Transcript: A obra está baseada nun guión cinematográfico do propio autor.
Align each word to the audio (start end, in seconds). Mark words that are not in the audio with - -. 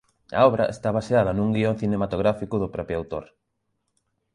A 0.37 0.39
obra 0.49 0.65
está 0.75 0.89
baseada 0.99 1.35
nun 1.37 1.49
guión 1.55 1.75
cinematográfico 1.81 2.55
do 2.59 2.71
propio 2.75 2.95
autor. 3.01 3.25